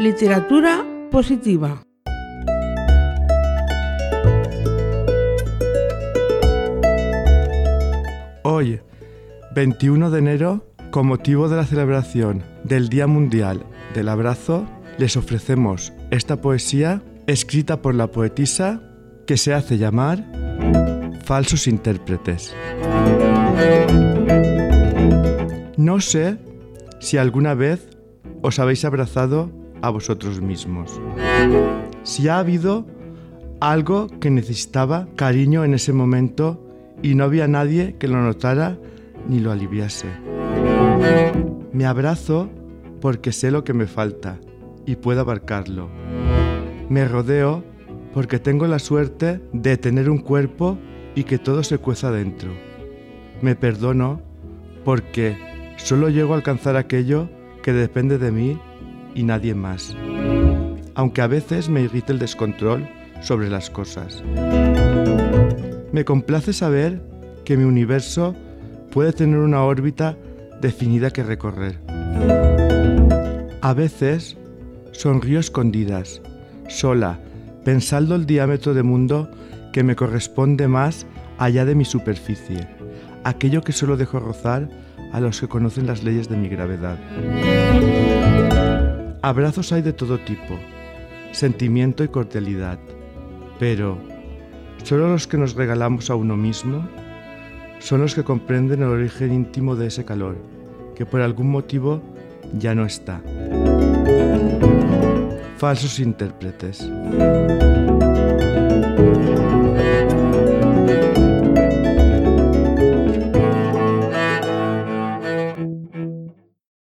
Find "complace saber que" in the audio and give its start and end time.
66.04-67.56